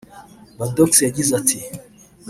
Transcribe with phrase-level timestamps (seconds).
[0.57, 1.57] Badox yagize ati